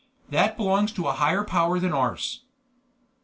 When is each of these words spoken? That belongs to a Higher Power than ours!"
That 0.31 0.57
belongs 0.57 0.91
to 0.93 1.07
a 1.07 1.11
Higher 1.11 1.43
Power 1.43 1.79
than 1.79 1.93
ours!" 1.93 2.41